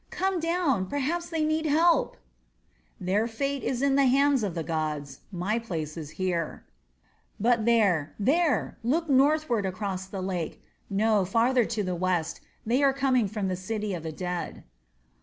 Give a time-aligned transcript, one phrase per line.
[0.09, 2.17] Come down, perhaps they need help."
[2.99, 6.63] "Their fate is in the hands of the gods my place is here.
[7.39, 8.79] "But there there!
[8.83, 10.59] Look northward across the lake.
[10.89, 12.39] No, farther to the west.
[12.65, 14.63] They are coming from the city of the dead."